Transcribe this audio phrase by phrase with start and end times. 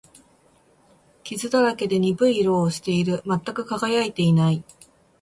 [1.23, 3.21] 傷だらけで、鈍い色をしている。
[3.27, 4.63] 全く輝いていない。